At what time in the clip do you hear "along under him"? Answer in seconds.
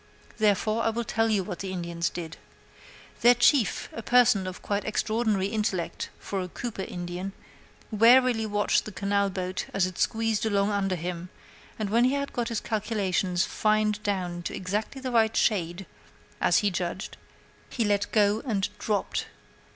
10.43-11.29